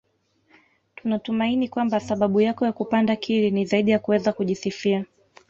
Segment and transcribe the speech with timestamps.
[0.95, 5.05] Tunatumaini kwamba sababu yako ya kupanda Kili ni zaidi ya kuweza kujisifia